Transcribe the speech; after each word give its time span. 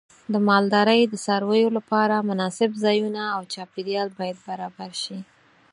د 0.33 0.35
مالدارۍ 0.47 1.01
د 1.07 1.13
څارویو 1.25 1.69
لپاره 1.77 2.25
مناسب 2.29 2.69
ځایونه 2.83 3.21
او 3.35 3.41
چاپیریال 3.53 4.09
باید 4.19 4.37
برابر 4.47 4.91
شي. 5.03 5.19